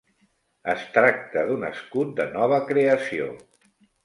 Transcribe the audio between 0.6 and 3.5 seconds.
Es tracta d'un escut de nova creació.